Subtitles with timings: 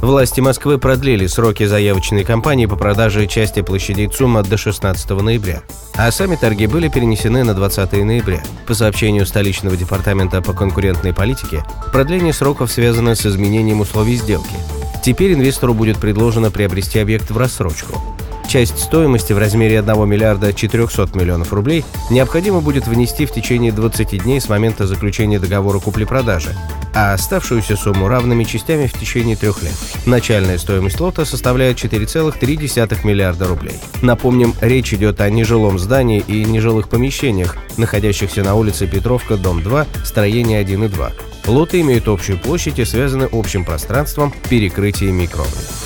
[0.00, 5.62] Власти Москвы продлили сроки заявочной кампании по продаже части площадей ЦУМа до 16 ноября,
[5.96, 8.44] а сами торги были перенесены на 20 ноября.
[8.68, 14.54] По сообщению столичного департамента по конкурентной политике, продление сроков связано с изменением условий сделки.
[15.02, 18.00] Теперь инвестору будет предложено приобрести объект в рассрочку.
[18.48, 24.22] Часть стоимости в размере 1 миллиарда 400 миллионов рублей необходимо будет внести в течение 20
[24.22, 26.56] дней с момента заключения договора купли-продажи,
[26.94, 29.74] а оставшуюся сумму равными частями в течение трех лет.
[30.06, 33.74] Начальная стоимость лота составляет 4,3 миллиарда рублей.
[34.00, 39.86] Напомним, речь идет о нежилом здании и нежилых помещениях, находящихся на улице Петровка, дом 2,
[40.06, 41.12] строение 1 и 2.
[41.48, 45.77] Лоты имеют общую площадь и связаны общим пространством перекрытия микробов.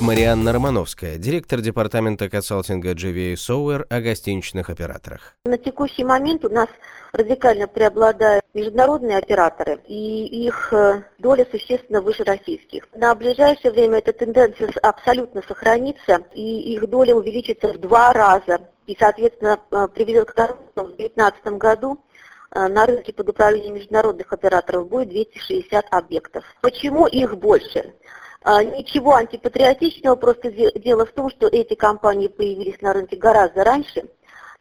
[0.00, 5.34] Марианна Романовская, директор департамента консалтинга GVA Software о гостиничных операторах.
[5.44, 6.68] На текущий момент у нас
[7.12, 12.88] радикально преобладают международные операторы, и их э, доля существенно выше российских.
[12.94, 18.96] На ближайшее время эта тенденция абсолютно сохранится, и их доля увеличится в два раза, и,
[18.98, 22.02] соответственно, э, приведет к тому, что в 2019 году
[22.52, 26.44] э, на рынке под управлением международных операторов будет 260 объектов.
[26.62, 27.92] Почему их больше?
[28.42, 34.08] А, ничего антипатриотичного, просто дело в том, что эти компании появились на рынке гораздо раньше,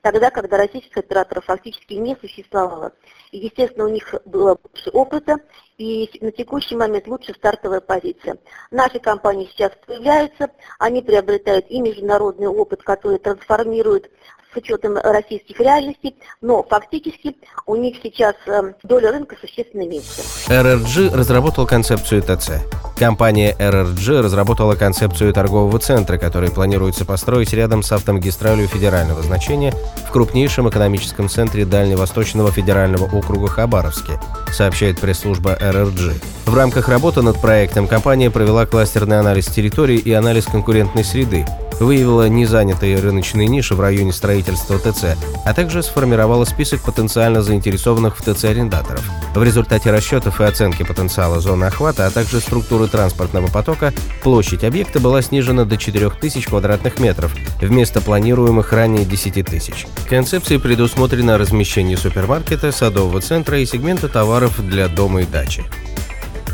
[0.02, 2.92] тогда, когда российских операторов фактически не существовало.
[3.32, 5.38] И, естественно, у них было больше опыта,
[5.78, 8.38] и на текущий момент лучше стартовая позиция.
[8.70, 14.12] Наши компании сейчас появляются, они приобретают и международный опыт, который трансформирует
[14.54, 20.22] с учетом российских реальностей, но фактически у них сейчас э, доля рынка существенно меньше.
[20.48, 22.52] RRG разработал концепцию ТЦ.
[22.98, 29.74] Компания RRG разработала концепцию торгового центра, который планируется построить рядом с автомагистралью федерального значения
[30.08, 34.20] в крупнейшем экономическом центре Дальневосточного федерального округа Хабаровске,
[34.52, 36.22] сообщает пресс-служба RRG.
[36.46, 41.46] В рамках работы над проектом компания провела кластерный анализ территории и анализ конкурентной среды,
[41.80, 48.22] выявила незанятые рыночные ниши в районе строительства ТЦ, а также сформировала список потенциально заинтересованных в
[48.22, 49.04] ТЦ арендаторов.
[49.34, 55.00] В результате расчетов и оценки потенциала зоны охвата, а также структуры транспортного потока, площадь объекта
[55.00, 59.86] была снижена до 4000 квадратных метров вместо планируемых ранее 10 тысяч.
[60.10, 65.64] Концепцией предусмотрено размещение супермаркета, садового центра и сегмента товаров для дома и дачи.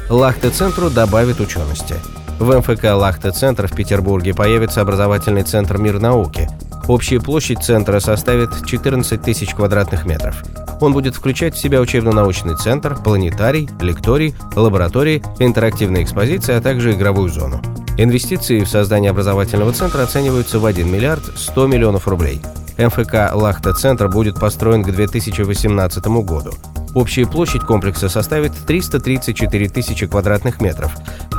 [0.10, 1.96] Лахте-центру добавит учености.
[2.40, 6.50] В МФК «Лахта-центр» в Петербурге появится образовательный центр «Мир науки».
[6.88, 10.44] Общая площадь центра составит 14 тысяч квадратных метров.
[10.82, 17.30] Он будет включать в себя учебно-научный центр, планетарий, лекторий, лаборатории, интерактивные экспозиции, а также игровую
[17.30, 17.62] зону.
[17.98, 22.42] Инвестиции в создание образовательного центра оцениваются в 1 миллиард 100 миллионов рублей.
[22.78, 26.52] МФК «Лахта-центр» будет построен к 2018 году.
[26.94, 30.94] Общая площадь комплекса составит 334 тысячи квадратных метров.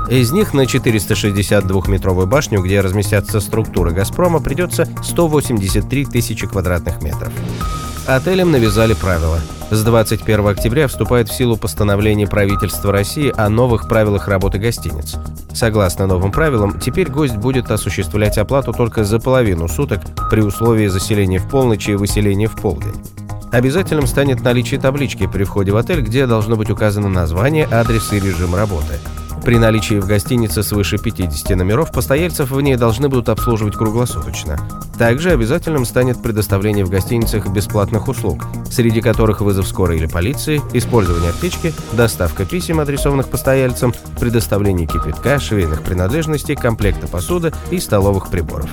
[0.09, 7.33] Из них на 462-метровую башню, где разместятся структуры «Газпрома», придется 183 тысячи квадратных метров.
[8.07, 9.41] Отелям навязали правила.
[9.71, 15.17] С 21 октября вступает в силу постановление правительства России о новых правилах работы гостиниц.
[15.53, 21.41] Согласно новым правилам, теперь гость будет осуществлять оплату только за половину суток при условии заселения
[21.41, 22.95] в полночь и выселения в полдень.
[23.51, 28.21] Обязательным станет наличие таблички при входе в отель, где должно быть указано название, адрес и
[28.21, 29.01] режим работы.
[29.47, 34.59] При наличии в гостинице свыше 50 номеров постояльцев в ней должны будут обслуживать круглосуточно.
[34.99, 41.31] Также обязательным станет предоставление в гостиницах бесплатных услуг, среди которых вызов скорой или полиции, использование
[41.31, 48.69] аптечки, доставка писем, адресованных постояльцам, предоставление кипятка, швейных принадлежностей, комплекта посуды и столовых приборов.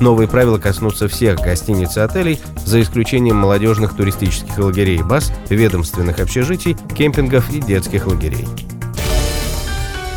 [0.00, 6.18] Новые правила коснутся всех гостиниц и отелей, за исключением молодежных туристических лагерей и баз, ведомственных
[6.18, 8.48] общежитий, кемпингов и детских лагерей.